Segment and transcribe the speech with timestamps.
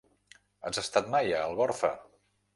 [0.69, 1.93] Has estat mai a Algorfa?